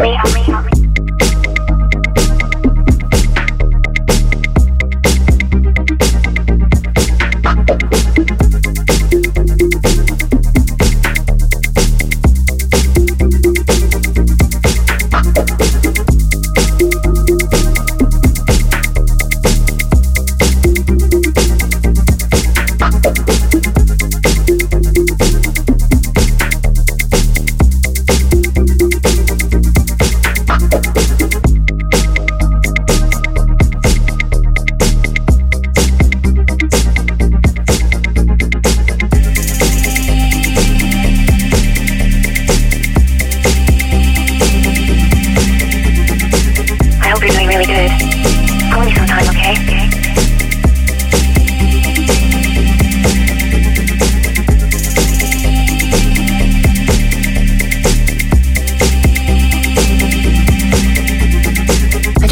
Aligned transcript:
me, 0.00 0.16
me. 0.34 0.49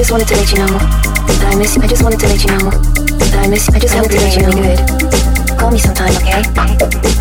just 0.08 0.26
wanted 0.26 0.28
to 0.28 0.36
let 0.36 0.50
you 0.52 0.58
know 0.58 0.78
that 0.78 1.52
I 1.52 1.56
miss 1.58 1.76
you. 1.76 1.82
I 1.82 1.86
just 1.86 2.02
wanted 2.02 2.20
to 2.20 2.28
let 2.28 2.42
you 2.42 2.48
know 2.48 2.70
that 2.70 3.44
I 3.44 3.46
miss 3.46 3.68
you. 3.68 3.74
I 3.74 3.78
just 3.78 3.94
wanted 3.94 4.10
to 4.12 4.16
let 4.16 4.36
you 4.36 4.42
know. 4.42 5.58
Call 5.58 5.70
me 5.70 5.78
sometime, 5.78 6.16
okay? 6.16 7.17